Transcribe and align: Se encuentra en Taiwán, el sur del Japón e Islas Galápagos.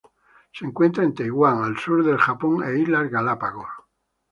Se 0.51 0.65
encuentra 0.65 1.03
en 1.03 1.13
Taiwán, 1.13 1.63
el 1.63 1.77
sur 1.77 2.03
del 2.03 2.17
Japón 2.17 2.63
e 2.63 2.79
Islas 2.79 3.07
Galápagos. 3.11 3.69